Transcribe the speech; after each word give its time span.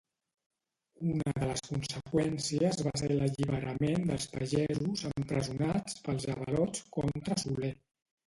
Una 1.09 1.31
de 1.39 1.49
les 1.49 1.59
conseqüències 1.65 2.79
va 2.87 2.93
ser 3.01 3.09
l'alliberament 3.11 4.07
dels 4.11 4.25
pagesos 4.33 5.05
empresonats 5.11 5.99
pels 6.07 6.27
avalots 6.37 6.89
contra 6.97 7.39
Soler. 7.43 7.73